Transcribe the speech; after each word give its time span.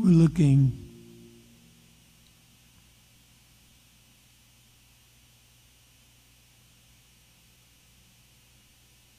We're 0.00 0.12
looking 0.12 0.72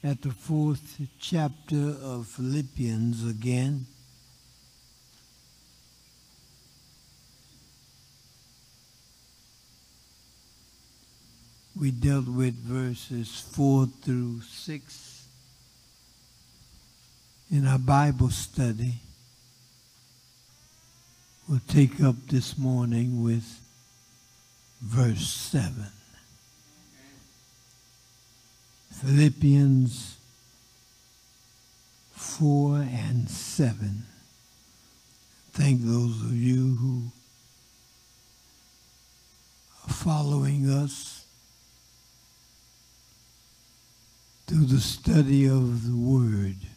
at 0.02 0.22
the 0.22 0.30
fourth 0.30 1.02
chapter 1.18 1.96
of 2.00 2.28
Philippians 2.28 3.28
again. 3.28 3.84
We 11.78 11.90
dealt 11.90 12.26
with 12.26 12.54
verses 12.54 13.38
4 13.52 13.86
through 14.00 14.40
6 14.40 15.26
in 17.50 17.66
our 17.66 17.78
Bible 17.78 18.30
study. 18.30 18.94
We'll 21.50 21.58
take 21.66 22.00
up 22.00 22.14
this 22.28 22.56
morning 22.56 23.24
with 23.24 23.60
verse 24.80 25.26
7. 25.26 25.84
Philippians 28.92 30.16
4 32.12 32.76
and 32.76 33.28
7. 33.28 34.04
Thank 35.50 35.80
those 35.82 36.22
of 36.22 36.32
you 36.36 36.76
who 36.76 37.02
are 39.84 39.92
following 39.92 40.70
us 40.70 41.26
through 44.46 44.66
the 44.66 44.78
study 44.78 45.46
of 45.48 45.84
the 45.84 45.96
Word. 45.96 46.69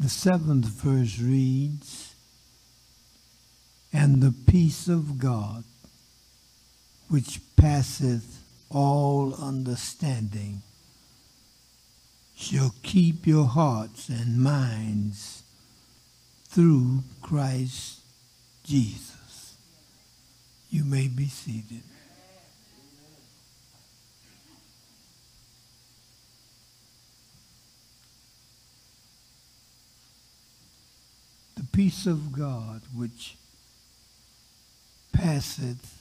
The 0.00 0.08
seventh 0.08 0.64
verse 0.64 1.18
reads, 1.20 2.14
And 3.92 4.22
the 4.22 4.32
peace 4.50 4.88
of 4.88 5.18
God, 5.18 5.62
which 7.10 7.40
passeth 7.56 8.42
all 8.70 9.34
understanding, 9.34 10.62
shall 12.34 12.74
keep 12.82 13.26
your 13.26 13.44
hearts 13.44 14.08
and 14.08 14.42
minds 14.42 15.42
through 16.48 17.02
Christ 17.20 18.00
Jesus. 18.64 19.54
You 20.70 20.84
may 20.84 21.08
be 21.08 21.26
seated. 21.26 21.82
The 31.60 31.66
peace 31.66 32.06
of 32.06 32.32
God, 32.32 32.80
which 32.96 33.36
passeth 35.12 36.00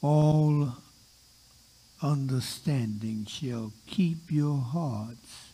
all 0.00 0.72
understanding, 2.00 3.26
shall 3.26 3.74
keep 3.86 4.30
your 4.32 4.56
hearts 4.56 5.52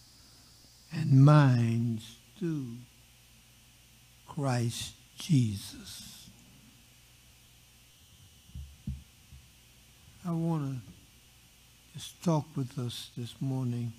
and 0.93 1.25
minds 1.25 2.19
through 2.39 2.77
Christ 4.29 4.95
Jesus. 5.17 6.31
I 10.25 10.31
want 10.31 10.71
to 10.71 10.81
just 11.95 12.23
talk 12.23 12.45
with 12.55 12.79
us 12.79 13.11
this 13.17 13.35
morning 13.41 13.93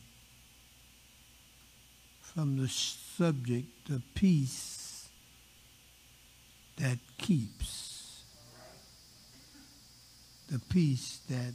from 2.22 2.56
the 2.56 2.70
subject 2.70 3.90
of 3.90 4.04
peace 4.16 4.87
that 6.78 7.00
keeps. 7.18 8.24
The 10.50 10.60
peace 10.60 11.20
that 11.30 11.54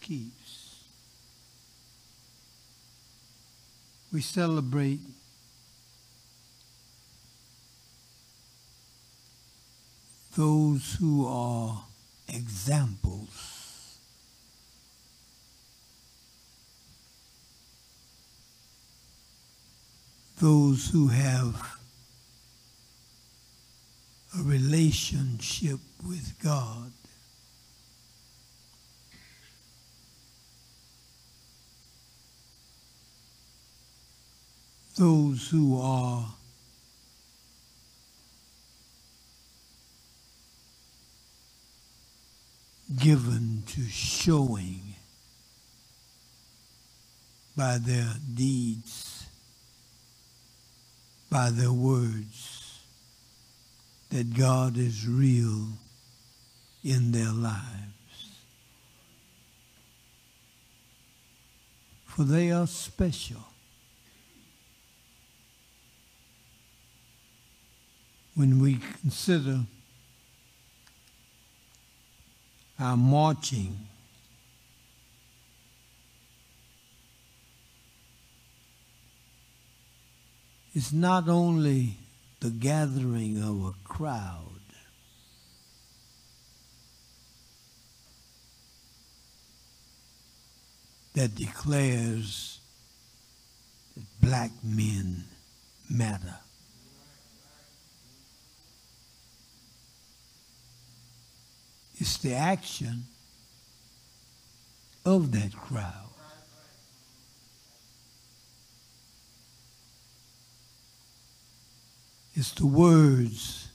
keeps. 0.00 0.84
We 4.12 4.20
celebrate 4.20 5.00
those 10.36 10.96
who 11.00 11.26
are 11.26 11.84
examples. 12.28 13.98
Those 20.38 20.90
who 20.90 21.08
have 21.08 21.75
a 24.38 24.42
relationship 24.42 25.80
with 26.06 26.34
God. 26.42 26.92
Those 34.98 35.48
who 35.50 35.80
are 35.80 36.26
given 42.98 43.62
to 43.66 43.82
showing 43.82 44.80
by 47.56 47.78
their 47.78 48.14
deeds, 48.34 49.26
by 51.30 51.50
their 51.50 51.72
words, 51.72 52.55
that 54.16 54.32
God 54.32 54.78
is 54.78 55.06
real 55.06 55.66
in 56.82 57.12
their 57.12 57.32
lives. 57.32 57.60
For 62.06 62.24
they 62.24 62.50
are 62.50 62.66
special. 62.66 63.44
When 68.34 68.58
we 68.58 68.78
consider 69.02 69.60
our 72.80 72.96
marching 72.96 73.76
it's 80.74 80.92
not 80.92 81.28
only 81.28 81.96
the 82.40 82.50
gathering 82.50 83.42
of 83.42 83.64
a 83.64 83.72
crowd, 83.84 84.42
that 91.14 91.34
declares 91.34 92.60
that 93.94 94.04
black 94.20 94.50
men 94.62 95.24
matter. 95.88 96.36
It's 101.98 102.18
the 102.18 102.34
action 102.34 103.04
of 105.06 105.32
that 105.32 105.56
crowd. 105.56 106.05
It's 112.38 112.50
the 112.52 112.66
words 112.66 113.70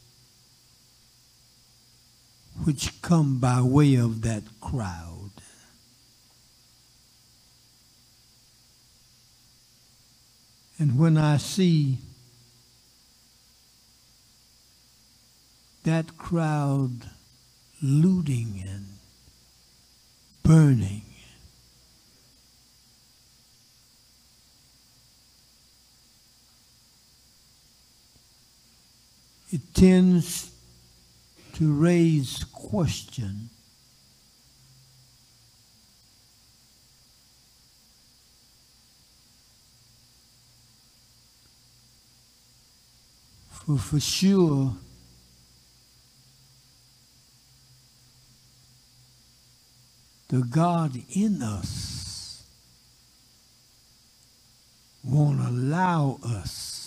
which 2.64 3.02
come 3.02 3.40
by 3.40 3.60
way 3.64 3.96
of 3.96 4.22
that 4.22 4.44
crowd. 4.62 5.32
And 10.78 11.00
when 11.00 11.18
I 11.18 11.38
see 11.38 11.98
that 15.84 16.16
crowd 16.20 17.10
looting 17.82 18.64
and 18.68 18.86
burning, 20.44 21.11
it 29.52 29.62
tends 29.74 30.52
to 31.54 31.74
raise 31.74 32.46
question. 32.46 33.50
For 43.50 43.78
for 43.78 44.00
sure 44.00 44.74
the 50.30 50.42
God 50.42 50.98
in 51.14 51.44
us 51.44 52.44
won't 55.04 55.42
allow 55.42 56.20
us 56.24 56.81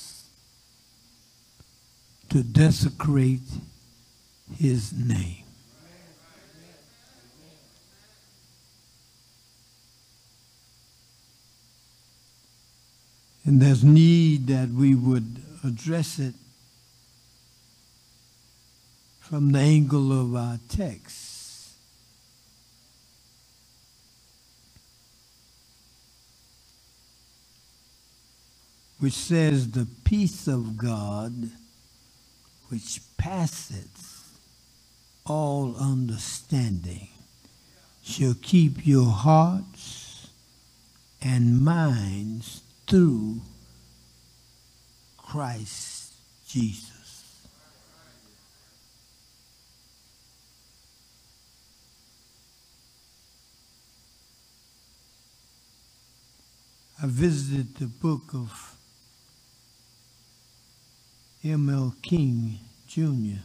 to 2.34 2.42
desecrate 2.42 3.48
his 4.58 4.92
name. 4.92 5.44
And 13.44 13.62
there's 13.62 13.84
need 13.84 14.48
that 14.48 14.70
we 14.70 14.96
would 14.96 15.42
address 15.62 16.18
it 16.18 16.34
from 19.20 19.52
the 19.52 19.60
angle 19.60 20.10
of 20.10 20.34
our 20.34 20.58
text. 20.68 21.70
Which 28.98 29.12
says, 29.12 29.70
The 29.70 29.86
peace 30.02 30.48
of 30.48 30.76
God, 30.76 31.50
which 32.68 33.00
passeth 33.16 34.38
all 35.26 35.76
understanding, 35.76 37.08
shall 38.02 38.34
keep 38.42 38.86
your 38.86 39.10
hearts 39.10 40.28
and 41.22 41.62
minds 41.62 42.62
through 42.86 43.40
Christ 45.16 46.12
Jesus. 46.46 46.90
I 57.02 57.06
visited 57.06 57.76
the 57.76 57.86
book 57.86 58.34
of 58.34 58.73
M.L. 61.46 61.94
King 62.00 62.58
Jr. 62.88 63.42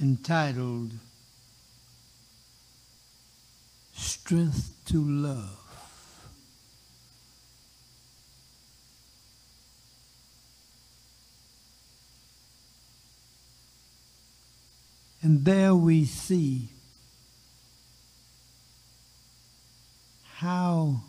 entitled 0.00 0.92
Strength 3.92 4.70
to 4.86 5.02
Love. 5.02 5.58
And 15.20 15.44
there 15.44 15.74
we 15.74 16.04
see 16.04 16.68
how 20.36 21.00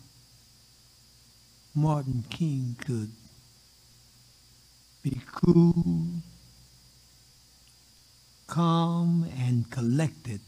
Martin 1.75 2.23
King 2.31 2.75
could 2.83 3.11
be 5.01 5.21
cool, 5.31 5.83
calm, 8.47 9.25
and 9.39 9.69
collected. 9.71 10.41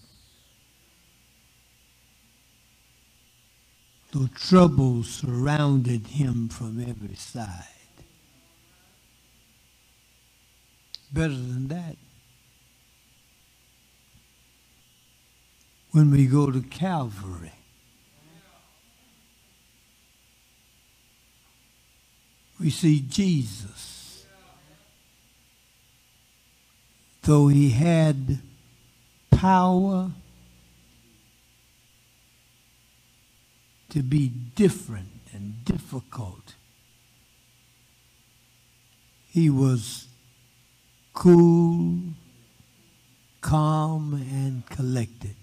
Though 4.12 4.28
troubles 4.36 5.10
surrounded 5.10 6.08
him 6.08 6.50
from 6.50 6.82
every 6.82 7.16
side. 7.16 7.66
Better 11.14 11.30
than 11.30 11.70
that, 11.70 11.96
when 15.92 16.12
we 16.12 16.26
go 16.26 16.52
to 16.52 16.62
Calvary, 16.62 17.54
we 22.60 22.70
see 22.70 23.00
Jesus. 23.00 24.01
Though 27.24 27.48
he 27.48 27.70
had 27.70 28.40
power 29.30 30.12
to 33.90 34.04
be 34.04 34.28
different 34.30 35.10
and 35.34 35.64
difficult, 35.64 36.56
he 39.28 39.50
was 39.50 40.08
cool, 41.14 42.00
calm, 43.42 44.14
and 44.14 44.66
collected. 44.66 45.36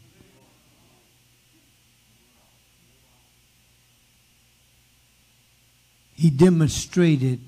he 6.19 6.30
demonstrated 6.30 7.38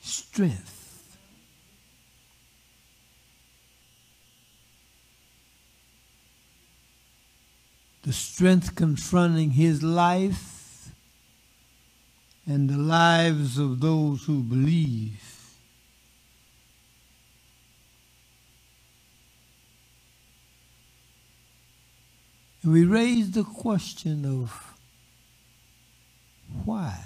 strength. 0.00 0.75
The 8.06 8.12
strength 8.12 8.76
confronting 8.76 9.50
his 9.50 9.82
life 9.82 10.92
and 12.46 12.70
the 12.70 12.78
lives 12.78 13.58
of 13.58 13.80
those 13.80 14.24
who 14.26 14.44
believe. 14.44 15.24
And 22.62 22.72
we 22.72 22.84
raise 22.84 23.32
the 23.32 23.42
question 23.42 24.24
of 24.24 24.74
why? 26.64 26.96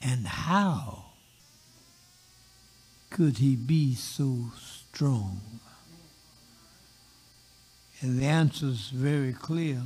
And 0.00 0.28
how 0.28 1.06
could 3.10 3.38
he 3.38 3.56
be 3.56 3.96
so 3.96 4.52
strong? 4.56 5.40
And 8.00 8.20
the 8.20 8.26
answer 8.26 8.66
is 8.66 8.90
very 8.90 9.32
clear. 9.32 9.82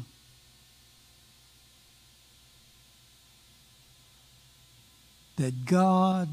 That 5.36 5.64
God 5.64 6.28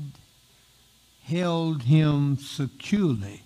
held 1.24 1.84
him 1.84 2.38
securely 2.38 3.44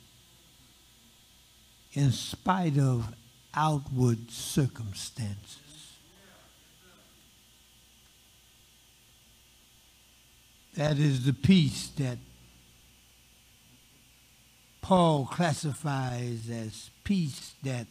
in 1.93 2.11
spite 2.11 2.77
of 2.77 3.13
outward 3.53 4.31
circumstances. 4.31 5.57
That 10.75 10.97
is 10.97 11.25
the 11.25 11.33
peace 11.33 11.89
that 11.97 12.17
Paul 14.81 15.25
classifies 15.25 16.49
as 16.49 16.89
peace 17.03 17.53
that 17.63 17.87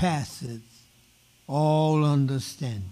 passeth 0.00 0.86
all 1.46 2.06
understanding. 2.06 2.88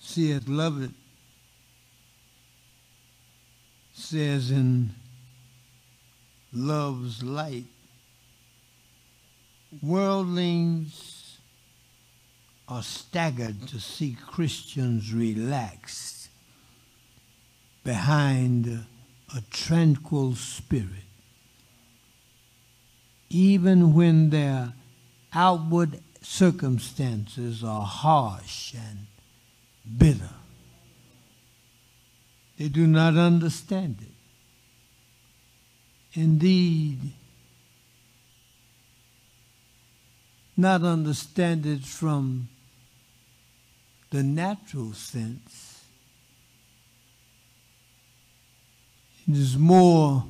C.S. 0.00 0.48
Lovett 0.48 0.92
says 3.92 4.50
in 4.50 4.94
Love's 6.54 7.22
Light, 7.22 7.66
worldlings 9.82 11.36
are 12.66 12.82
staggered 12.82 13.68
to 13.68 13.78
see 13.78 14.16
Christians 14.26 15.12
relaxed 15.12 16.30
behind 17.84 18.86
a 19.36 19.40
tranquil 19.50 20.34
spirit, 20.34 21.11
even 23.32 23.94
when 23.94 24.28
their 24.28 24.74
outward 25.32 25.98
circumstances 26.20 27.64
are 27.64 27.86
harsh 27.86 28.74
and 28.74 29.06
bitter. 29.98 30.28
They 32.58 32.68
do 32.68 32.86
not 32.86 33.16
understand 33.16 33.96
it. 34.02 36.20
Indeed, 36.20 36.98
not 40.54 40.82
understand 40.82 41.64
it 41.64 41.84
from 41.84 42.50
the 44.10 44.22
natural 44.22 44.92
sense. 44.92 45.84
It 49.26 49.38
is 49.38 49.56
more 49.56 50.26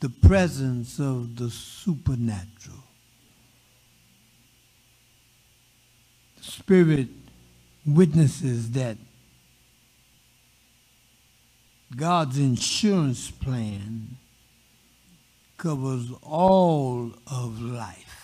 the 0.00 0.08
presence 0.08 0.98
of 0.98 1.36
the 1.36 1.50
supernatural. 1.50 2.84
The 6.38 6.44
Spirit 6.44 7.08
witnesses 7.86 8.72
that 8.72 8.98
God's 11.94 12.38
insurance 12.38 13.30
plan 13.30 14.16
covers 15.56 16.10
all 16.22 17.12
of 17.26 17.60
life. 17.60 18.16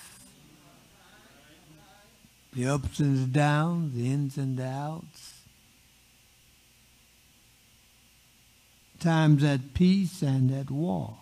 the 2.52 2.66
ups 2.66 3.00
and 3.00 3.16
the 3.16 3.26
downs, 3.26 3.94
the 3.94 4.12
ins 4.12 4.36
and 4.36 4.58
the 4.58 4.66
outs, 4.66 5.40
times 9.00 9.42
at 9.42 9.72
peace 9.74 10.22
and 10.22 10.50
at 10.50 10.70
war. 10.70 11.16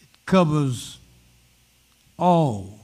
It 0.00 0.19
covers 0.30 0.98
all. 2.16 2.78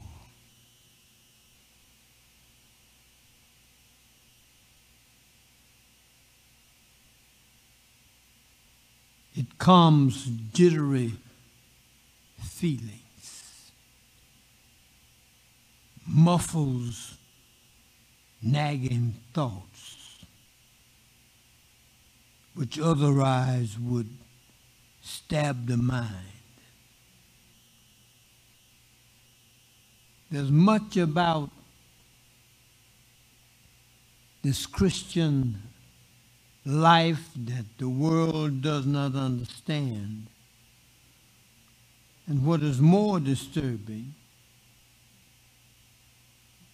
It 9.37 9.59
calms 9.59 10.25
jittery 10.53 11.13
feelings, 12.43 13.71
muffles 16.05 17.15
nagging 18.43 19.15
thoughts, 19.33 20.25
which 22.57 22.77
otherwise 22.81 23.79
would 23.79 24.09
stab 25.01 25.69
the 25.69 25.77
mind. 25.77 26.36
There's 30.31 30.51
much 30.51 30.97
about 30.97 31.51
this 34.43 34.67
Christian 34.67 35.63
life 36.65 37.31
that 37.37 37.65
the 37.79 37.89
world 37.89 38.63
does 38.63 38.87
not 38.87 39.15
understand. 39.15 40.27
And 42.27 42.45
what 42.45 42.63
is 42.63 42.81
more 42.81 43.21
disturbing 43.21 44.15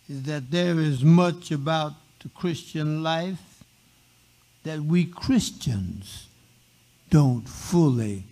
is 0.08 0.22
that 0.24 0.50
there 0.50 0.78
is 0.78 1.02
much 1.02 1.50
about 1.50 1.92
the 2.22 2.30
Christian 2.30 3.02
life 3.02 3.64
that 4.64 4.80
we 4.80 5.04
Christians 5.04 6.28
don't 7.10 7.48
fully 7.48 8.24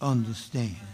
understand. 0.00 0.93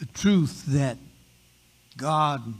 The 0.00 0.06
truth 0.06 0.64
that 0.68 0.96
God 1.98 2.54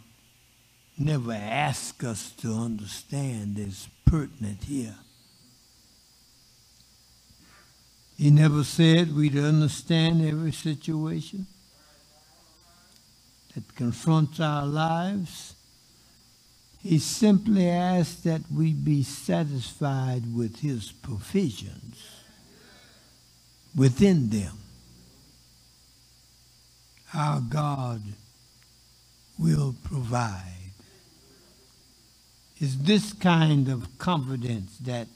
never 0.98 1.32
asked 1.32 2.04
us 2.04 2.32
to 2.32 2.52
understand 2.52 3.58
is 3.58 3.88
pertinent 4.04 4.64
here. 4.64 4.94
He 8.18 8.30
never 8.30 8.62
said 8.62 9.16
we'd 9.16 9.38
understand 9.38 10.22
every 10.22 10.52
situation 10.52 11.46
that 13.54 13.74
confronts 13.74 14.38
our 14.38 14.66
lives. 14.66 15.54
He 16.82 16.98
simply 16.98 17.66
asked 17.70 18.24
that 18.24 18.42
we 18.54 18.74
be 18.74 19.02
satisfied 19.02 20.34
with 20.34 20.60
his 20.60 20.92
provisions 20.92 22.04
within 23.74 24.28
them 24.28 24.59
our 27.14 27.40
God 27.40 28.02
will 29.38 29.74
provide. 29.84 30.44
It's 32.58 32.76
this 32.76 33.12
kind 33.12 33.68
of 33.68 33.98
confidence 33.98 34.76
that 34.78 35.08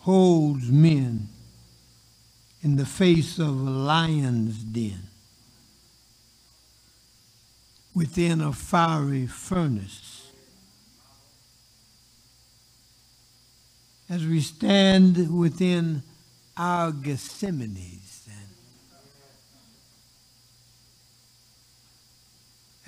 holds 0.00 0.70
men 0.70 1.28
in 2.62 2.76
the 2.76 2.86
face 2.86 3.38
of 3.38 3.48
a 3.48 3.70
lion's 3.70 4.62
den 4.62 5.08
within 7.94 8.40
a 8.40 8.52
fiery 8.52 9.26
furnace. 9.26 10.30
As 14.08 14.24
we 14.24 14.40
stand 14.40 15.36
within 15.36 16.02
our 16.56 16.92
Gethsemane, 16.92 18.00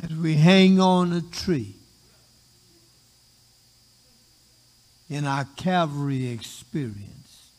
as 0.03 0.15
we 0.15 0.35
hang 0.35 0.81
on 0.81 1.13
a 1.13 1.21
tree 1.21 1.75
in 5.11 5.25
our 5.25 5.47
Calvary 5.57 6.29
experience. 6.29 7.51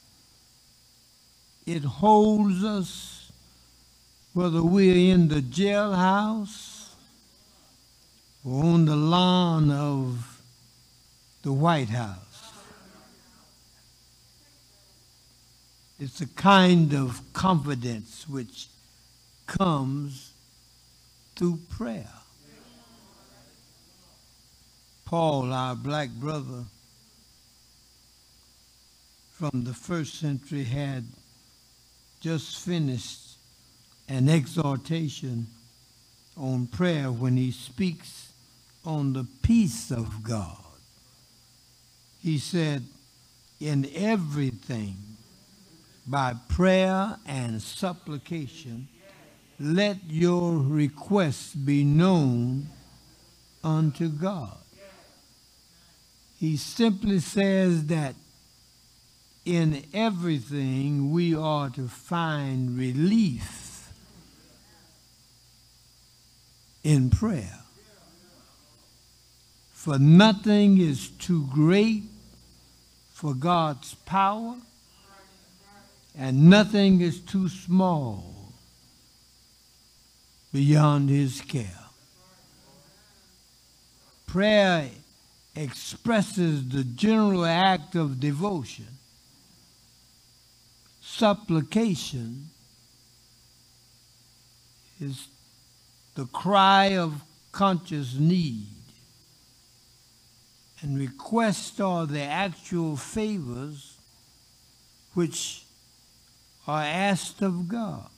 It 1.66 1.84
holds 1.84 2.64
us 2.64 3.32
whether 4.34 4.64
we're 4.64 5.14
in 5.14 5.28
the 5.28 5.42
jailhouse 5.42 6.94
or 8.46 8.64
on 8.64 8.86
the 8.86 8.96
lawn 8.96 9.72
of 9.72 10.42
the 11.42 11.52
White 11.52 11.90
House. 11.90 12.54
It's 16.00 16.22
a 16.22 16.28
kind 16.28 16.94
of 16.94 17.22
confidence 17.34 18.28
which 18.30 18.68
comes 19.48 20.32
through 21.36 21.60
prayer. 21.70 22.19
Paul, 25.10 25.52
our 25.52 25.74
black 25.74 26.12
brother 26.12 26.66
from 29.32 29.64
the 29.64 29.74
first 29.74 30.20
century, 30.20 30.66
had 30.66 31.04
just 32.20 32.60
finished 32.60 33.38
an 34.08 34.30
exhortation 34.30 35.48
on 36.38 36.68
prayer 36.68 37.12
when 37.12 37.38
he 37.38 37.50
speaks 37.50 38.34
on 38.86 39.14
the 39.14 39.26
peace 39.42 39.90
of 39.90 40.22
God. 40.22 40.64
He 42.22 42.38
said, 42.38 42.84
In 43.60 43.90
everything, 43.96 44.94
by 46.06 46.36
prayer 46.50 47.18
and 47.26 47.60
supplication, 47.60 48.88
let 49.60 49.98
your 50.08 50.60
requests 50.60 51.56
be 51.56 51.84
known 51.84 52.68
unto 53.64 54.08
God. 54.10 54.59
He 56.40 56.56
simply 56.56 57.20
says 57.20 57.88
that 57.88 58.16
in 59.44 59.84
everything 59.94 61.12
we 61.12 61.36
are 61.36 61.70
to 61.72 61.88
find 61.90 62.78
relief 62.78 63.90
in 66.84 67.10
prayer. 67.10 67.60
For 69.74 70.00
nothing 70.00 70.78
is 70.80 71.10
too 71.10 71.48
great 71.52 72.04
for 73.12 73.34
God's 73.34 73.96
power, 74.06 74.56
and 76.18 76.50
nothing 76.50 77.02
is 77.02 77.20
too 77.20 77.50
small 77.50 78.54
beyond 80.54 81.10
His 81.10 81.42
care. 81.42 81.86
Prayer 84.26 84.90
expresses 85.60 86.70
the 86.70 86.84
general 86.84 87.46
act 87.46 87.96
of 87.96 88.20
devotion. 88.20 88.88
Supplication 91.02 92.50
is 95.02 95.28
the 96.16 96.26
cry 96.28 96.98
of 96.98 97.22
conscious 97.52 98.16
need. 98.16 98.68
And 100.82 100.98
requests 100.98 101.80
are 101.82 102.06
the 102.06 102.22
actual 102.22 102.96
favors 102.96 103.98
which 105.14 105.64
are 106.68 106.84
asked 106.84 107.42
of 107.42 107.68
God. 107.68 108.10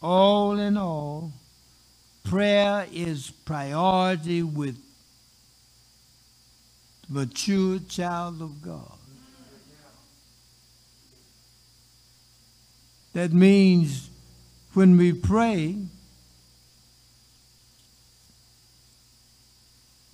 All 0.00 0.60
in 0.60 0.76
all, 0.76 1.32
prayer 2.22 2.86
is 2.92 3.32
priority 3.44 4.44
with 4.44 4.78
mature 7.08 7.78
child 7.88 8.42
of 8.42 8.62
God. 8.62 8.98
That 13.14 13.32
means 13.32 14.10
when 14.74 14.96
we 14.96 15.12
pray, 15.12 15.76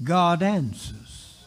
God 0.03 0.43
answers. 0.43 1.45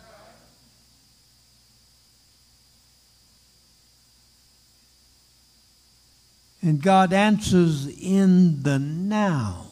And 6.61 6.81
God 6.81 7.13
answers 7.13 7.87
in 7.87 8.61
the 8.63 8.77
now, 8.77 9.67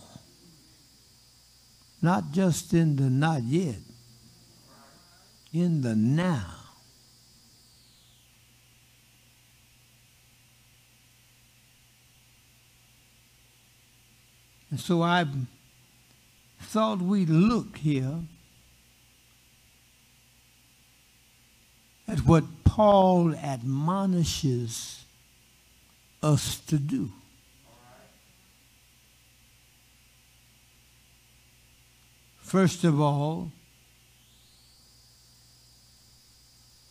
not 2.01 2.31
just 2.31 2.73
in 2.73 2.95
the 2.95 3.09
not 3.09 3.43
yet. 3.43 3.84
In 5.55 5.81
the 5.81 5.95
now. 5.95 6.55
And 14.69 14.79
so 14.79 15.01
I 15.01 15.25
thought 16.59 17.01
we'd 17.01 17.29
look 17.29 17.77
here 17.77 18.19
at 22.07 22.19
what 22.19 22.43
Paul 22.65 23.33
admonishes 23.35 25.05
us 26.21 26.59
to 26.67 26.77
do. 26.77 27.11
First 32.41 32.83
of 32.83 32.99
all, 32.99 33.51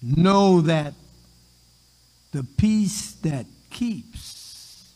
know 0.04 0.61
that 0.61 0.94
the 2.32 2.44
peace 2.44 3.12
that 3.23 3.46
keeps 3.70 4.92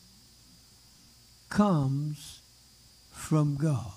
comes 1.49 2.41
from 3.13 3.57
God. 3.57 3.93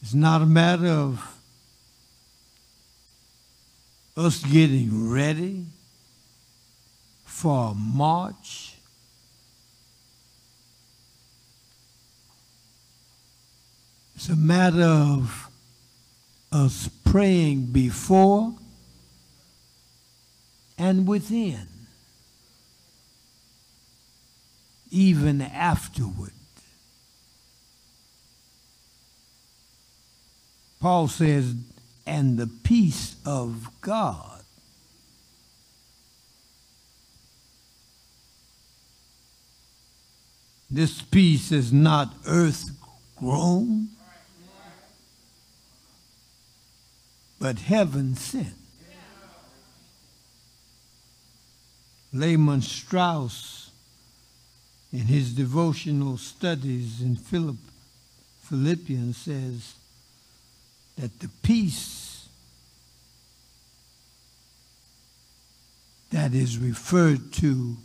It's 0.00 0.14
not 0.14 0.42
a 0.42 0.46
matter 0.46 0.88
of 0.88 1.38
us 4.16 4.42
getting 4.42 5.10
ready 5.10 5.64
for 7.24 7.70
a 7.70 7.74
march. 7.74 8.74
It's 14.16 14.28
a 14.28 14.36
matter 14.36 14.82
of 14.82 15.51
us 16.52 16.88
praying 17.04 17.66
before 17.66 18.54
and 20.78 21.06
within, 21.08 21.66
even 24.90 25.40
afterward. 25.40 26.32
Paul 30.80 31.08
says, 31.08 31.54
and 32.06 32.36
the 32.36 32.48
peace 32.48 33.14
of 33.24 33.68
God. 33.80 34.42
This 40.68 41.02
peace 41.02 41.52
is 41.52 41.72
not 41.72 42.14
earth 42.26 42.70
grown, 43.16 43.88
but 47.42 47.58
heaven 47.58 48.14
sent. 48.14 48.54
Lehman 52.12 52.62
Strauss, 52.62 53.72
in 54.92 55.00
his 55.00 55.34
devotional 55.34 56.18
studies 56.18 57.02
in 57.02 57.16
Philipp, 57.16 57.56
Philippians, 58.42 59.16
says, 59.16 59.74
that 60.96 61.18
the 61.18 61.28
peace 61.42 62.28
that 66.12 66.34
is 66.34 66.58
referred 66.58 67.32
to 67.32 67.76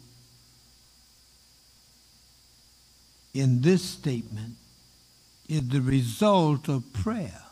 in 3.33 3.61
this 3.61 3.81
statement 3.83 4.53
is 5.49 5.67
the 5.69 5.81
result 5.81 6.69
of 6.69 6.93
prayer. 6.93 7.46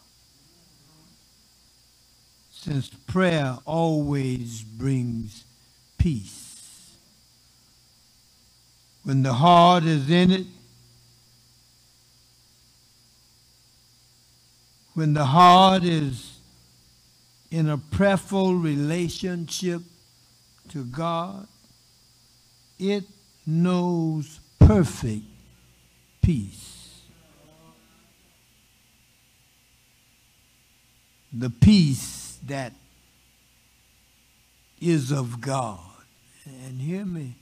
Since 2.65 2.89
prayer 3.05 3.59
always 3.63 4.63
brings 4.63 5.45
peace. 5.99 6.95
When 9.03 9.21
the 9.21 9.33
heart 9.33 9.83
is 9.83 10.09
in 10.09 10.31
it, 10.31 10.47
when 14.95 15.13
the 15.13 15.25
heart 15.25 15.83
is 15.83 16.39
in 17.51 17.69
a 17.69 17.77
prayerful 17.77 18.55
relationship 18.55 19.83
to 20.69 20.85
God, 20.85 21.47
it 22.79 23.03
knows 23.45 24.39
perfect 24.57 25.25
peace. 26.23 27.03
The 31.31 31.51
peace 31.51 32.24
that 32.47 32.73
is 34.79 35.11
of 35.11 35.41
God. 35.41 35.79
And 36.45 36.79
hear 36.79 37.05
me, 37.05 37.35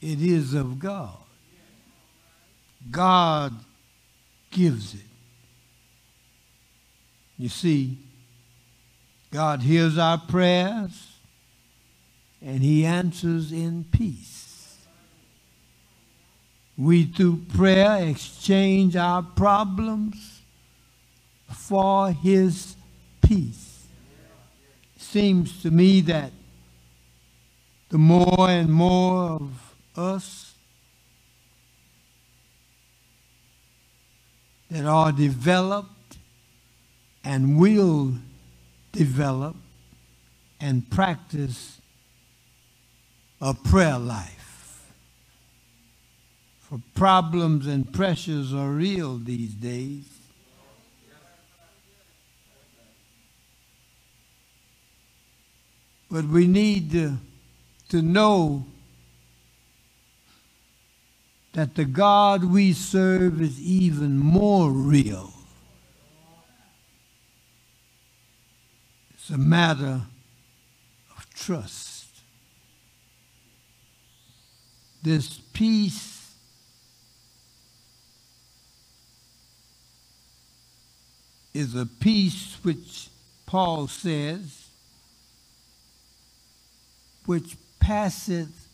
it 0.00 0.20
is 0.20 0.54
of 0.54 0.78
God. 0.78 1.16
God 2.90 3.54
gives 4.50 4.94
it. 4.94 5.00
You 7.38 7.48
see, 7.48 7.98
God 9.32 9.62
hears 9.62 9.98
our 9.98 10.18
prayers 10.18 11.14
and 12.40 12.62
He 12.62 12.84
answers 12.84 13.52
in 13.52 13.84
peace. 13.90 14.76
We, 16.76 17.04
through 17.06 17.44
prayer, 17.56 18.06
exchange 18.08 18.96
our 18.96 19.22
problems 19.22 20.42
for 21.48 22.10
His 22.10 22.76
peace. 23.22 23.73
Seems 25.14 25.62
to 25.62 25.70
me 25.70 26.00
that 26.00 26.32
the 27.90 27.98
more 27.98 28.50
and 28.50 28.68
more 28.68 29.30
of 29.30 29.74
us 29.94 30.56
that 34.68 34.84
are 34.84 35.12
developed 35.12 36.18
and 37.22 37.60
will 37.60 38.14
develop 38.90 39.54
and 40.60 40.90
practice 40.90 41.80
a 43.40 43.54
prayer 43.54 44.00
life. 44.00 44.82
For 46.58 46.80
problems 46.96 47.68
and 47.68 47.92
pressures 47.92 48.52
are 48.52 48.70
real 48.70 49.18
these 49.18 49.52
days. 49.52 50.13
But 56.14 56.26
we 56.26 56.46
need 56.46 56.92
to, 56.92 57.16
to 57.88 58.00
know 58.00 58.66
that 61.54 61.74
the 61.74 61.84
God 61.84 62.44
we 62.44 62.72
serve 62.72 63.42
is 63.42 63.60
even 63.60 64.16
more 64.20 64.70
real 64.70 65.32
It's 69.24 69.30
a 69.30 69.38
matter 69.38 70.02
of 71.16 71.34
trust. 71.34 72.08
This 75.02 75.40
peace 75.52 76.30
is 81.54 81.74
a 81.74 81.86
peace 81.86 82.58
which 82.62 83.08
Paul 83.46 83.88
says, 83.88 84.63
which 87.26 87.56
passeth 87.80 88.68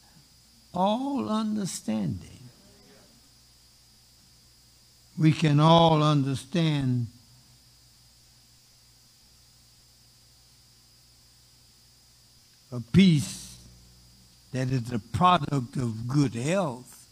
all 0.73 1.29
understanding. 1.29 2.39
We 5.19 5.33
can 5.33 5.61
all 5.61 6.03
understand 6.03 7.09
a 12.73 12.81
peace 12.93 13.59
that 14.53 14.71
is 14.71 14.85
the 14.85 14.99
product 14.99 15.77
of 15.77 16.09
good 16.09 16.35
health. 16.35 17.07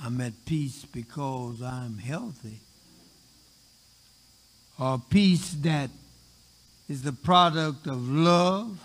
I'm 0.00 0.20
at 0.20 0.44
peace 0.46 0.84
because 0.84 1.60
I'm 1.62 1.98
healthy. 1.98 2.60
Or 4.78 5.00
peace 5.10 5.50
that 5.62 5.90
is 6.88 7.02
the 7.02 7.12
product 7.12 7.86
of 7.86 8.08
love. 8.08 8.78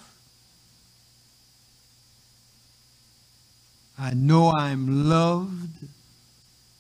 I 3.98 4.14
know 4.14 4.52
I'm 4.52 5.10
loved 5.10 5.88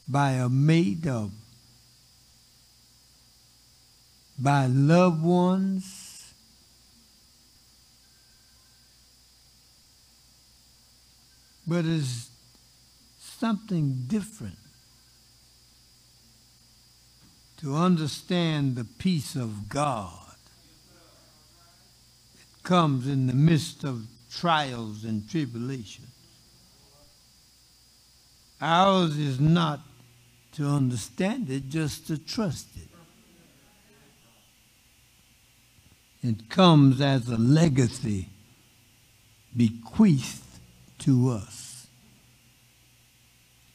by 0.07 0.31
a 0.31 0.49
mate 0.49 1.07
of 1.07 1.31
by 4.37 4.65
loved 4.65 5.23
ones 5.23 6.33
but 11.65 11.85
it's 11.85 12.29
something 13.19 14.05
different 14.07 14.57
to 17.57 17.75
understand 17.75 18.75
the 18.75 18.83
peace 18.83 19.35
of 19.35 19.69
God 19.69 20.35
that 22.35 22.63
comes 22.63 23.07
in 23.07 23.27
the 23.27 23.33
midst 23.33 23.85
of 23.85 24.05
trials 24.29 25.05
and 25.05 25.29
tribulations. 25.29 26.12
Ours 28.63 29.17
is 29.17 29.41
not 29.41 29.81
to 30.53 30.65
understand 30.65 31.49
it, 31.49 31.67
just 31.67 32.07
to 32.07 32.17
trust 32.17 32.67
it. 32.77 32.87
It 36.25 36.49
comes 36.49 37.01
as 37.01 37.27
a 37.27 37.35
legacy 37.35 38.29
bequeathed 39.53 40.39
to 40.99 41.31
us. 41.31 41.87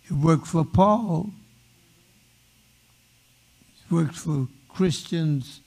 It 0.07 0.13
worked 0.13 0.47
for 0.47 0.65
Paul. 0.65 1.33
It 3.85 3.93
worked 3.93 4.15
for 4.15 4.49
Christians 4.71 5.61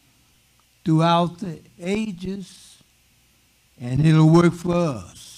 throughout 0.84 1.38
the 1.38 1.60
ages, 1.80 2.82
and 3.80 4.04
it'll 4.04 4.32
work 4.32 4.54
for 4.54 4.74
us. 4.74 5.31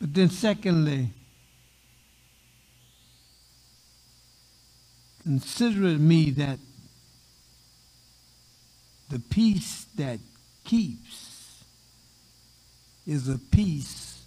But 0.00 0.14
then, 0.14 0.30
secondly, 0.30 1.10
consider 5.22 5.88
it 5.88 5.98
me 5.98 6.30
that 6.30 6.58
the 9.10 9.18
peace 9.18 9.86
that 9.96 10.20
keeps 10.64 11.64
is 13.06 13.28
a 13.28 13.38
peace 13.38 14.22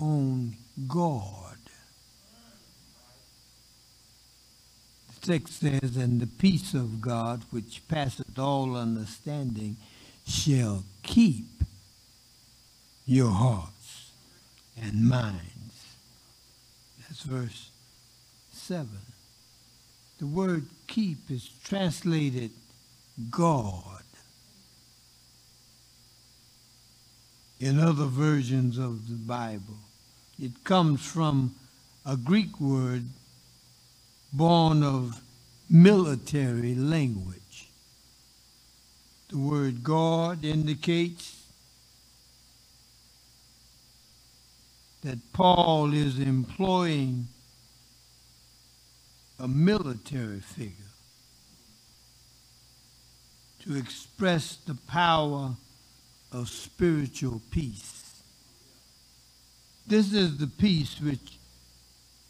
on 0.00 0.56
God. 0.88 1.58
The 5.20 5.32
text 5.32 5.60
says, 5.60 5.96
And 5.96 6.20
the 6.20 6.26
peace 6.26 6.74
of 6.74 7.00
God, 7.00 7.42
which 7.50 7.82
passeth 7.86 8.38
all 8.38 8.76
understanding, 8.76 9.76
shall 10.26 10.84
keep 11.02 11.46
your 13.06 13.30
hearts 13.30 13.77
and 14.82 15.08
minds. 15.08 15.86
That's 17.00 17.22
verse 17.22 17.70
7. 18.52 18.88
The 20.18 20.26
word 20.26 20.66
keep 20.86 21.30
is 21.30 21.48
translated 21.64 22.50
God. 23.30 23.98
in 27.60 27.80
other 27.80 28.04
versions 28.04 28.78
of 28.78 29.08
the 29.08 29.14
Bible. 29.14 29.78
It 30.40 30.64
comes 30.64 31.04
from 31.04 31.54
a 32.06 32.16
Greek 32.16 32.60
word 32.60 33.04
born 34.32 34.82
of 34.82 35.20
military 35.68 36.74
language. 36.74 37.68
The 39.30 39.38
word 39.38 39.82
God 39.82 40.44
indicates 40.44 41.37
that 45.02 45.32
Paul 45.32 45.92
is 45.92 46.18
employing 46.18 47.28
a 49.38 49.46
military 49.46 50.40
figure 50.40 50.72
to 53.62 53.76
express 53.76 54.56
the 54.56 54.74
power 54.88 55.54
of 56.32 56.48
spiritual 56.48 57.40
peace. 57.50 58.22
This 59.86 60.12
is 60.12 60.38
the 60.38 60.46
peace 60.46 61.00
which 61.00 61.38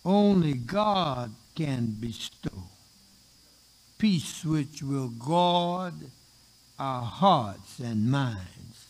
only 0.05 0.55
God 0.55 1.35
can 1.55 1.97
bestow. 1.99 2.63
Peace 3.99 4.45
which 4.45 4.83
will 4.83 5.09
guard 5.09 5.95
our 6.79 7.03
hearts 7.03 7.81
and 7.81 8.11
minds. 8.11 8.87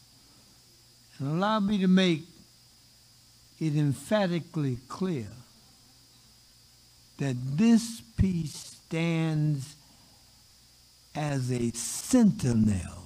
And 1.18 1.28
allow 1.28 1.60
me 1.60 1.78
to 1.78 1.88
make 1.88 2.24
it 3.60 3.76
emphatically 3.76 4.78
clear 4.88 5.28
that 7.18 7.36
this 7.56 8.00
peace 8.16 8.80
stands 8.84 9.74
as 11.14 11.50
a 11.50 11.70
sentinel 11.70 12.98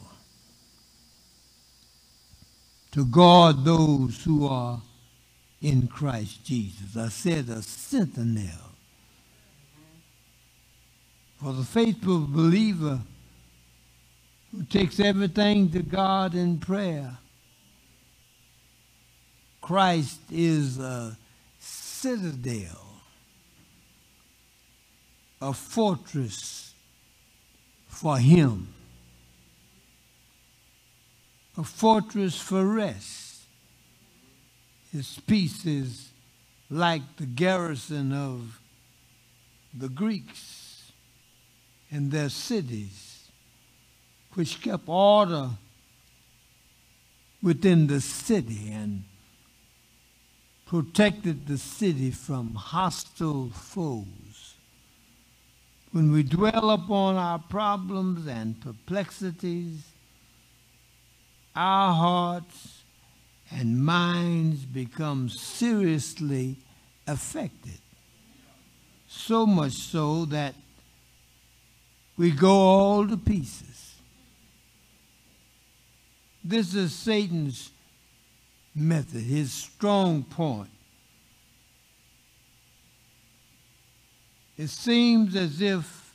to 2.91 3.07
guard 3.07 3.65
those 3.65 4.23
who 4.23 4.47
are 4.47 4.83
in 5.63 5.89
Christ 5.89 6.45
Jesus. 6.45 6.97
I 6.97 7.09
said 7.09 7.49
a 7.49 7.63
sentinel. 7.63 8.71
For 11.39 11.53
the 11.55 11.65
faithful 11.65 12.21
believer 12.21 13.01
who 14.53 14.65
takes 14.65 15.01
everything 15.01 15.71
to 15.71 15.83
God 15.83 16.35
in 16.35 16.59
prayer, 16.59 17.17
Christ 19.63 20.21
is 20.31 20.79
a 20.79 21.17
citadel, 21.59 23.01
a 25.41 25.55
fortress 25.55 26.75
for 27.89 28.19
him 28.19 28.75
a 31.57 31.63
fortress 31.63 32.41
for 32.41 32.65
rest. 32.65 33.43
His 34.91 35.19
peace 35.27 35.65
is 35.67 36.11
like 36.71 37.03
the 37.17 37.27
garrison 37.27 38.13
of 38.13 38.61
the 39.75 39.89
Greeks 39.89 40.93
in 41.91 42.11
their 42.11 42.29
cities, 42.29 43.29
which 44.35 44.61
kept 44.63 44.85
order 44.87 45.51
within 47.43 47.87
the 47.87 48.01
city 48.01 48.71
and 48.71 49.05
protected 50.73 51.47
the 51.47 51.59
city 51.59 52.11
from 52.11 52.55
hostile 52.55 53.51
foes. 53.51 54.55
When 55.91 56.11
we 56.11 56.23
dwell 56.23 56.71
upon 56.71 57.17
our 57.17 57.39
problems 57.39 58.27
and 58.27 58.59
perplexities, 58.59 59.83
our 61.55 61.93
hearts 61.93 62.85
and 63.51 63.85
minds 63.85 64.65
become 64.65 65.29
seriously 65.29 66.57
affected. 67.07 67.79
So 69.09 69.45
much 69.45 69.75
so 69.75 70.25
that 70.25 70.55
we 72.17 72.31
go 72.31 72.51
all 72.51 73.07
to 73.07 73.19
pieces. 73.19 73.97
This 76.43 76.75
is 76.75 76.95
Satan's 76.95 77.73
method, 78.75 79.23
his 79.23 79.53
strong 79.53 80.23
point. 80.25 80.71
It 84.57 84.69
seems 84.69 85.35
as 85.35 85.61
if 85.61 86.15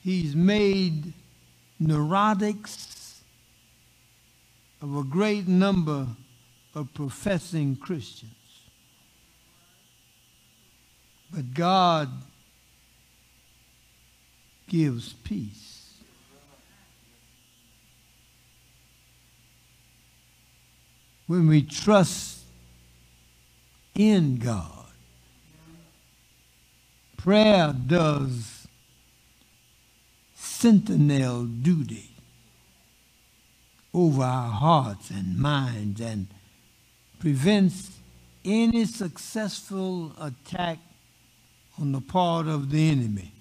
he's 0.00 0.36
made 0.36 1.12
neurotics 1.80 3.18
of 4.80 4.96
a 4.96 5.02
great 5.02 5.48
number 5.48 6.06
of 6.74 6.92
professing 6.94 7.76
Christians. 7.76 8.32
But 11.32 11.54
God 11.54 12.10
gives 14.68 15.12
peace. 15.12 15.65
When 21.26 21.48
we 21.48 21.62
trust 21.62 22.40
in 23.94 24.38
God, 24.38 24.86
prayer 27.16 27.72
does 27.72 28.68
sentinel 30.34 31.44
duty 31.44 32.10
over 33.92 34.22
our 34.22 34.50
hearts 34.50 35.10
and 35.10 35.38
minds 35.38 36.00
and 36.00 36.28
prevents 37.18 37.90
any 38.44 38.84
successful 38.84 40.12
attack 40.20 40.78
on 41.80 41.92
the 41.92 42.00
part 42.00 42.46
of 42.46 42.70
the 42.70 42.88
enemy. 42.88 43.32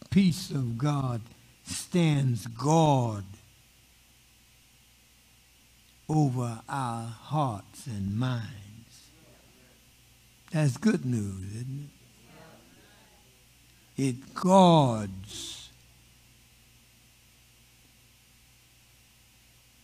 The 0.00 0.08
peace 0.08 0.50
of 0.50 0.76
God 0.76 1.20
stands 1.64 2.46
guard 2.48 3.24
over 6.12 6.60
our 6.68 7.06
hearts 7.06 7.86
and 7.86 8.18
minds. 8.18 8.48
That's 10.52 10.76
good 10.76 11.04
news, 11.04 11.54
isn't 11.54 11.90
it? 13.96 14.04
it 14.08 14.34
guards 14.34 15.62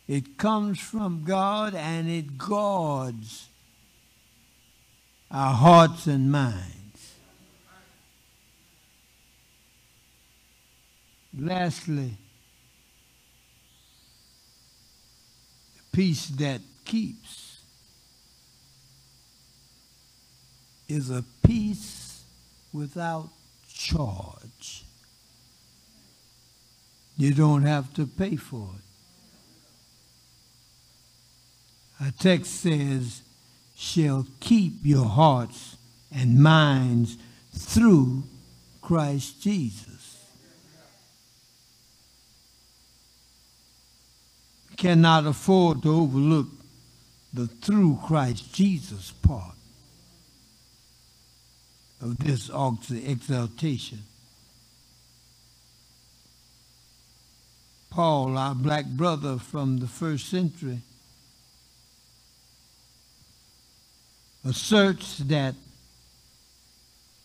It 0.08 0.38
comes 0.38 0.80
from 0.80 1.22
God 1.22 1.74
and 1.74 2.08
it 2.08 2.38
guards 2.38 3.48
our 5.30 5.52
hearts 5.52 6.06
and 6.06 6.32
minds. 6.32 7.14
Lastly, 11.38 12.16
peace 15.98 16.28
that 16.28 16.60
keeps 16.84 17.58
is 20.88 21.10
a 21.10 21.24
peace 21.44 22.22
without 22.72 23.28
charge. 23.68 24.84
You 27.16 27.34
don't 27.34 27.64
have 27.64 27.92
to 27.94 28.06
pay 28.06 28.36
for 28.36 28.68
it. 28.76 28.84
Our 32.04 32.12
text 32.12 32.60
says, 32.60 33.22
shall 33.76 34.24
keep 34.38 34.74
your 34.84 35.06
hearts 35.06 35.78
and 36.14 36.40
minds 36.40 37.16
through 37.52 38.22
Christ 38.80 39.42
Jesus. 39.42 40.07
Cannot 44.78 45.26
afford 45.26 45.82
to 45.82 45.90
overlook 45.90 46.46
the 47.34 47.48
through 47.48 47.98
Christ 48.06 48.54
Jesus 48.54 49.10
part 49.10 49.56
of 52.00 52.16
this 52.18 52.48
exaltation. 52.48 53.98
Paul, 57.90 58.38
our 58.38 58.54
black 58.54 58.86
brother 58.86 59.38
from 59.38 59.78
the 59.78 59.88
first 59.88 60.28
century, 60.28 60.80
asserts 64.44 65.18
that 65.18 65.56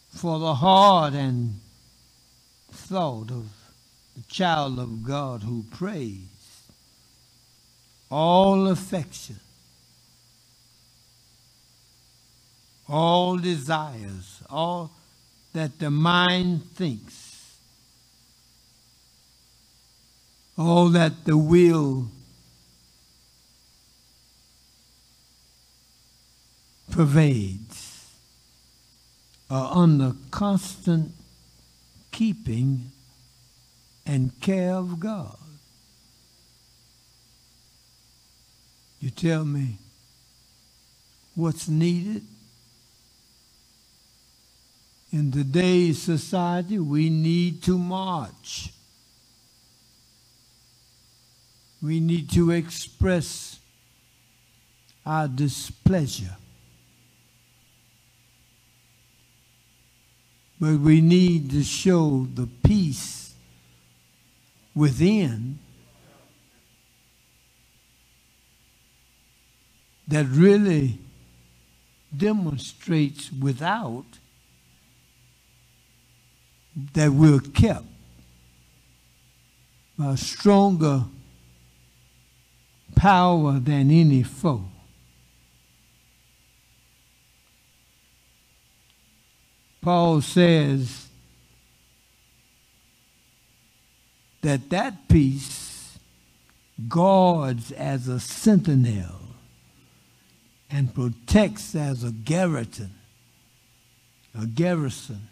for 0.09 0.39
the 0.39 0.55
heart 0.55 1.13
and 1.13 1.59
thought 2.71 3.29
of 3.29 3.47
the 4.15 4.23
child 4.27 4.79
of 4.79 5.03
God 5.03 5.43
who 5.43 5.63
prays, 5.69 6.32
all 8.13 8.67
affection, 8.67 9.39
all 12.87 13.37
desires, 13.37 14.43
all 14.51 14.91
that 15.53 15.79
the 15.79 15.89
mind 15.89 16.63
thinks, 16.75 17.57
all 20.55 20.89
that 20.89 21.25
the 21.25 21.35
will 21.35 22.05
pervades 26.91 28.11
are 29.49 29.75
under 29.75 30.13
constant 30.29 31.11
keeping 32.11 32.91
and 34.05 34.39
care 34.39 34.75
of 34.75 34.99
God. 34.99 35.42
You 39.03 39.09
tell 39.09 39.43
me 39.43 39.79
what's 41.35 41.67
needed? 41.67 42.23
In 45.11 45.29
today's 45.29 46.01
society, 46.01 46.79
we 46.79 47.09
need 47.09 47.61
to 47.63 47.77
march. 47.77 48.71
We 51.81 51.99
need 51.99 52.31
to 52.31 52.51
express 52.51 53.59
our 55.05 55.27
displeasure 55.27 56.37
But 60.61 60.79
we 60.79 61.01
need 61.01 61.51
to 61.51 61.61
show 61.61 62.25
the 62.33 62.47
peace 62.47 63.33
within 64.73 65.59
that 70.07 70.25
really 70.27 70.99
demonstrates 72.15 73.31
without 73.31 74.05
that 76.93 77.11
we're 77.11 77.39
kept 77.39 77.85
by 79.97 80.13
a 80.13 80.17
stronger 80.17 81.03
power 82.95 83.59
than 83.59 83.91
any 83.91 84.23
foe. 84.23 84.65
Paul 89.81 90.21
says 90.21 91.07
that 94.41 94.69
that 94.69 95.07
peace 95.09 95.97
guards 96.87 97.71
as 97.73 98.07
a 98.07 98.19
sentinel 98.19 99.22
and 100.73 100.91
protects 100.95 101.75
as 101.75 102.03
a 102.03 102.11
garrison, 102.11 102.89
a 104.37 104.47
garrison, 104.47 105.27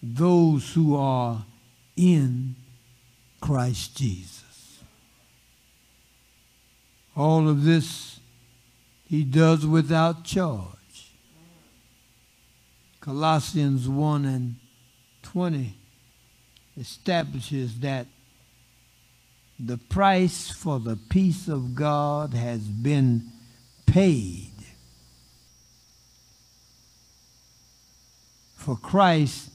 those 0.00 0.72
who 0.72 0.96
are 0.96 1.44
in 1.96 2.54
Christ 3.40 3.96
Jesus. 3.96 4.78
All 7.16 7.48
of 7.48 7.64
this 7.64 8.20
he 9.08 9.24
does 9.24 9.66
without 9.66 10.22
charge. 10.22 10.76
Colossians 13.00 13.88
1 13.88 14.24
and 14.26 14.54
20 15.22 15.74
establishes 16.78 17.80
that 17.80 18.06
the 19.58 19.76
price 19.76 20.50
for 20.50 20.78
the 20.78 20.96
peace 21.08 21.48
of 21.48 21.74
God 21.74 22.32
has 22.32 22.60
been 22.60 23.32
paid. 23.92 24.52
For 28.56 28.76
Christ 28.76 29.50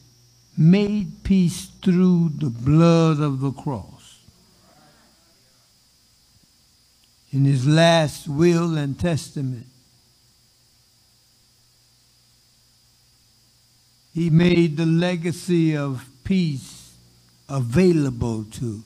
made 0.58 1.24
peace 1.24 1.68
through 1.82 2.32
the 2.38 2.50
blood 2.50 3.20
of 3.20 3.40
the 3.40 3.52
cross. 3.52 4.20
In 7.32 7.46
his 7.46 7.68
last 7.68 8.28
will 8.28 8.78
and 8.78 8.98
testament, 9.00 9.68
He 14.16 14.30
made 14.30 14.78
the 14.78 14.86
legacy 14.86 15.76
of 15.76 16.08
peace 16.24 16.94
available 17.50 18.46
to 18.46 18.82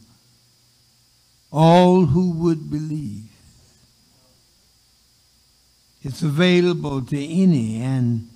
all 1.51 2.07
who 2.07 2.31
would 2.31 2.71
believe. 2.71 3.28
It's 6.01 6.21
available 6.21 7.01
to 7.01 7.25
any 7.25 7.81
and 7.81 8.29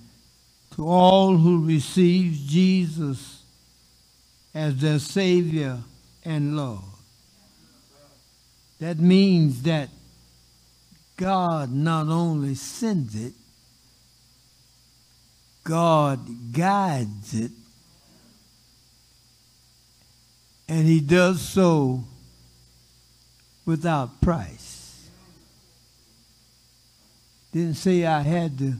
to 0.74 0.86
all 0.86 1.36
who 1.36 1.64
receive 1.64 2.32
Jesus 2.46 3.42
as 4.54 4.76
their 4.80 4.98
Savior 4.98 5.78
and 6.24 6.56
Lord. 6.56 6.82
That 8.80 8.98
means 8.98 9.62
that 9.62 9.88
God 11.16 11.72
not 11.72 12.08
only 12.08 12.54
sends 12.54 13.14
it, 13.14 13.32
God 15.62 16.52
guides 16.52 17.34
it, 17.34 17.52
and 20.68 20.86
He 20.86 21.00
does 21.00 21.40
so 21.40 22.04
without 23.64 24.20
price. 24.20 24.73
Didn't 27.54 27.74
say 27.74 28.04
I 28.04 28.22
had 28.22 28.58
to 28.58 28.74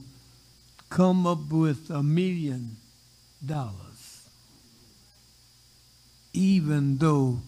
come 0.90 1.28
up 1.28 1.48
with 1.48 1.90
a 1.90 2.02
million 2.02 2.76
dollars, 3.46 4.28
even 6.32 6.98
though 6.98 7.38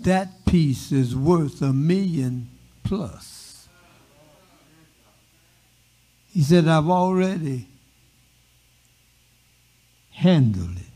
that 0.00 0.44
peace 0.44 0.92
is 0.92 1.16
worth 1.16 1.62
a 1.62 1.72
million 1.72 2.50
plus. 2.84 3.66
He 6.34 6.42
said, 6.42 6.68
I've 6.68 6.90
already 6.90 7.66
handled 10.10 10.76
it. 10.76 10.92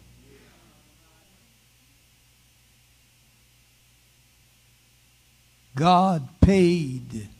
God 5.74 6.28
paid 6.42 7.30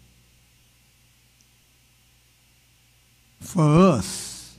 for 3.45 3.63
us. 3.63 4.57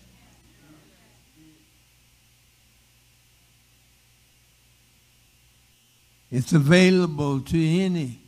It's 6.32 6.54
available 6.54 7.40
to 7.42 7.68
any 7.80 8.20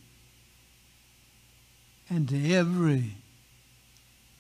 and 2.10 2.28
to 2.30 2.54
every 2.54 3.16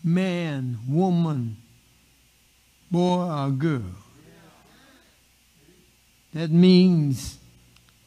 man, 0.03 0.80
woman, 0.88 1.58
boy, 2.89 3.30
or 3.30 3.49
girl. 3.51 3.82
That 6.34 6.49
means 6.49 7.38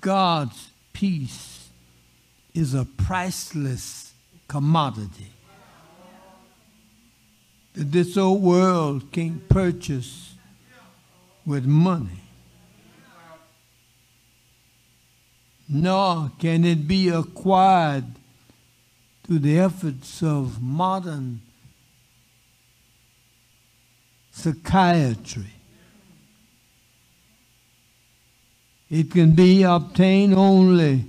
God's 0.00 0.70
peace 0.92 1.68
is 2.54 2.74
a 2.74 2.84
priceless 2.84 4.12
commodity 4.48 5.32
that 7.74 7.92
this 7.92 8.16
old 8.16 8.42
world 8.42 9.12
can't 9.12 9.48
purchase 9.48 10.34
with 11.46 11.64
money. 11.64 12.22
Nor 15.68 16.32
can 16.38 16.64
it 16.64 16.88
be 16.88 17.08
acquired 17.08 18.04
through 19.24 19.38
the 19.38 19.58
efforts 19.58 20.22
of 20.22 20.60
modern 20.60 21.40
psychiatry. 24.32 25.54
It 28.90 29.12
can 29.12 29.32
be 29.32 29.62
obtained 29.62 30.34
only 30.34 31.04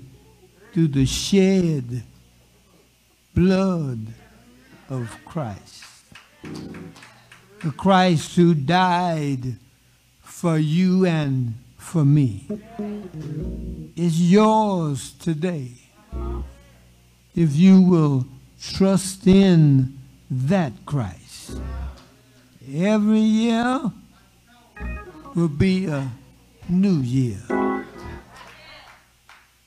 through 0.71 0.89
the 0.89 1.07
shed 1.07 2.03
blood 3.33 4.05
of 4.89 5.17
Christ. 5.25 5.90
The 6.43 7.71
Christ 7.77 8.35
who 8.35 8.53
died 8.53 9.57
for 10.21 10.57
you 10.57 11.05
and 11.05 11.53
for 11.77 12.03
me 12.05 12.47
is 13.95 14.31
yours 14.31 15.11
today 15.13 15.71
if 17.35 17.55
you 17.55 17.81
will 17.81 18.25
trust 18.61 19.27
in 19.27 19.97
that 20.29 20.73
Christ. 20.85 21.61
Every 22.73 23.19
year 23.19 23.91
will 25.35 25.47
be 25.47 25.85
a 25.87 26.09
new 26.69 26.99
year 27.01 27.39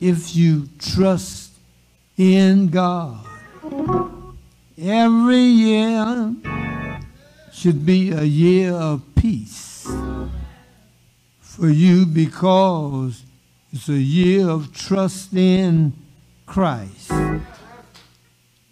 if 0.01 0.35
you 0.37 0.69
trust 0.79 1.53
in 2.17 2.69
God. 2.69 3.25
Every 4.79 5.37
year 5.37 6.35
should 7.55 7.87
be 7.87 8.11
a 8.11 8.25
year 8.25 8.73
of 8.73 9.01
peace 9.15 9.89
for 11.41 11.69
you 11.69 12.05
because 12.05 13.23
it's 13.73 13.89
a 13.89 13.93
year 13.93 14.49
of 14.49 14.73
trust 14.75 15.33
in 15.33 15.93
Christ. 16.47 17.13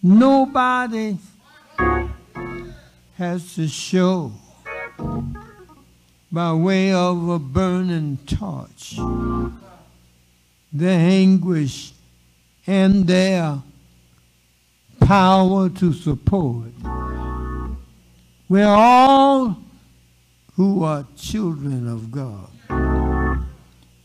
Nobody 0.02 1.16
has 3.16 3.54
to 3.54 3.68
show 3.68 4.32
by 6.30 6.52
way 6.52 6.92
of 6.92 7.28
a 7.28 7.38
burning 7.38 8.18
torch 8.26 8.98
their 10.72 10.98
anguish 10.98 11.92
and 12.66 13.06
their 13.06 13.62
power 15.00 15.68
to 15.68 15.92
support. 15.92 16.72
We're 18.52 18.68
all 18.68 19.56
who 20.56 20.84
are 20.84 21.06
children 21.16 21.88
of 21.88 22.12
God. 22.12 22.50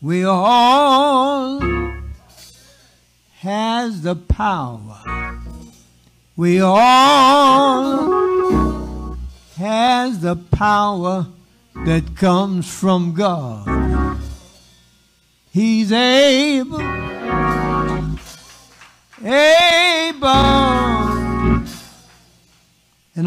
We 0.00 0.24
all 0.24 1.60
has 3.40 4.00
the 4.00 4.16
power. 4.16 5.02
We 6.34 6.62
all 6.62 7.98
has 9.58 10.20
the 10.20 10.36
power 10.36 11.26
that 11.84 12.16
comes 12.16 12.66
from 12.72 13.12
God. 13.12 14.16
He's 15.52 15.92
able, 15.92 16.80
able, 16.80 17.07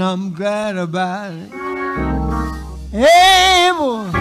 and 0.02 0.10
I'm 0.10 0.34
glad 0.34 0.78
about 0.78 1.32
it. 1.32 1.54
Able 2.92 4.12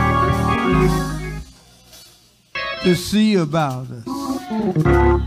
to 2.83 2.95
see 2.95 3.37
about 3.37 3.87
us. 3.91 4.07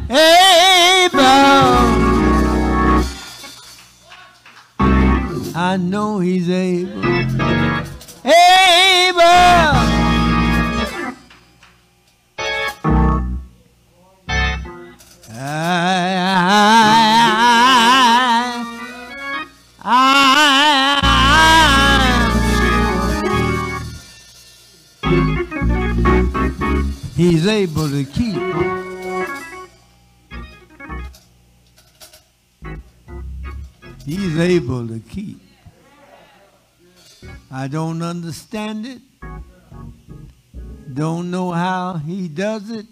Able. 0.10 1.20
I 5.56 5.78
know 5.80 6.20
he's 6.20 6.50
able. 6.50 7.04
Able. 8.24 9.93
He's 27.44 27.52
able 27.52 27.90
to 27.90 28.06
keep. 28.06 28.42
He's 34.06 34.40
able 34.40 34.88
to 34.88 35.02
keep. 35.10 35.42
I 37.52 37.68
don't 37.68 38.02
understand 38.02 38.86
it. 38.86 39.02
Don't 40.94 41.30
know 41.32 41.52
how 41.52 41.96
he 41.96 42.30
does 42.30 42.70
it. 42.72 42.86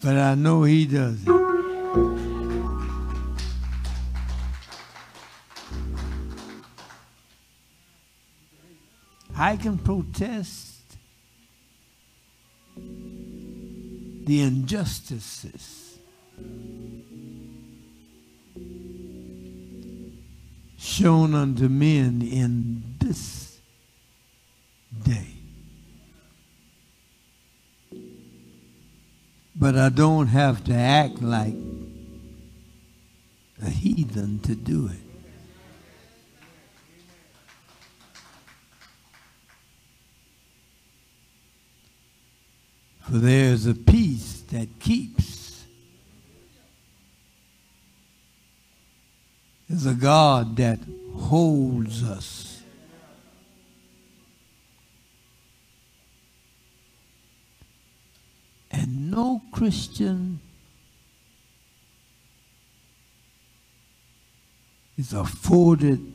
But 0.00 0.16
I 0.16 0.34
know 0.36 0.62
he 0.62 0.86
does 0.86 1.20
it. 1.22 1.28
I 9.36 9.58
can 9.58 9.76
protest 9.76 10.69
the 14.30 14.42
injustices 14.42 15.98
shown 20.78 21.34
unto 21.34 21.68
men 21.68 22.22
in 22.22 22.94
this 23.00 23.58
day. 25.02 25.34
But 29.56 29.76
I 29.76 29.88
don't 29.88 30.28
have 30.28 30.62
to 30.66 30.74
act 30.74 31.20
like 31.20 31.56
a 33.60 33.68
heathen 33.68 34.38
to 34.42 34.54
do 34.54 34.86
it. 34.92 35.09
For 43.10 43.18
there 43.18 43.52
is 43.52 43.66
a 43.66 43.74
peace 43.74 44.42
that 44.52 44.68
keeps. 44.78 45.64
There's 49.68 49.84
a 49.84 49.94
God 49.94 50.56
that 50.58 50.78
holds 51.16 52.04
us. 52.04 52.62
And 58.70 59.10
no 59.10 59.42
Christian 59.50 60.38
is 64.96 65.12
afforded 65.12 66.12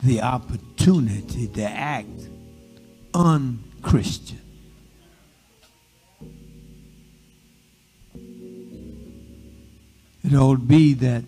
the 0.00 0.22
opportunity 0.22 1.48
to 1.48 1.64
act 1.64 2.28
unchristian. 3.12 4.49
It 10.30 10.36
ought 10.36 10.68
be 10.68 10.94
that 10.94 11.24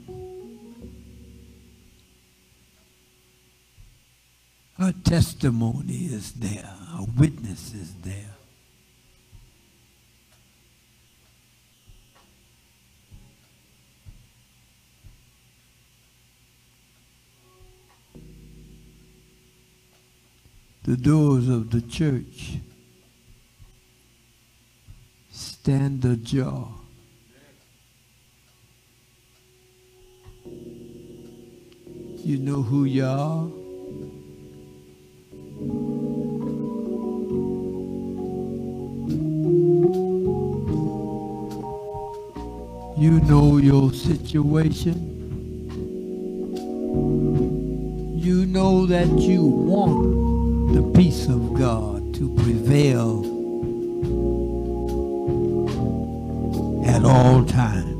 a 4.78 4.92
testimony 4.92 6.05
is 6.05 6.34
there, 6.34 6.72
a 6.92 7.05
witness 7.18 7.74
is 7.74 7.94
there. 8.03 8.36
The 20.84 20.96
doors 20.96 21.48
of 21.48 21.72
the 21.72 21.80
church 21.80 22.59
stand 25.32 26.05
ajar 26.05 26.82
You 32.24 32.38
know 32.38 32.62
who 32.62 32.84
you 32.84 33.04
are. 33.04 33.48
You 42.96 43.20
know 43.22 43.58
your 43.58 43.92
situation. 43.92 45.28
You 48.04 48.46
know 48.46 48.86
that 48.86 49.08
you 49.18 49.44
want 49.44 50.74
the 50.74 50.82
peace 50.98 51.26
of 51.26 51.54
God 51.54 52.14
to 52.14 52.34
prevail 52.36 53.24
at 56.86 57.04
all 57.04 57.44
times. 57.44 57.91